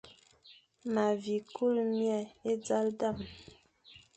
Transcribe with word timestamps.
Ma 0.93 1.05
vi 1.21 1.35
kule 1.53 1.83
mie 1.91 2.17
e 2.51 2.53
zal 2.65 2.87
dam, 2.99 3.17